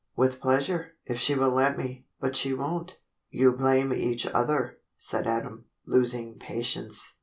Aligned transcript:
"With 0.15 0.41
pleasure, 0.41 0.93
if 1.05 1.19
she 1.19 1.35
will 1.35 1.51
let 1.51 1.77
me, 1.77 2.07
but 2.19 2.35
she 2.35 2.55
won't." 2.55 2.97
"You 3.29 3.51
blame 3.51 3.93
each 3.93 4.25
other," 4.25 4.79
said 4.97 5.27
Adam, 5.27 5.65
losing 5.85 6.39
patience. 6.39 7.17